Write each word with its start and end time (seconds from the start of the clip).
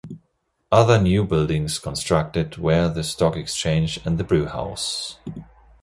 Other 0.71 0.99
new 0.99 1.23
buildings 1.25 1.77
constructed 1.77 2.57
were 2.57 2.91
the 2.91 3.03
Stock 3.03 3.35
Exchange 3.35 3.99
and 4.03 4.17
the 4.17 4.23
Brewhouse. 4.23 5.19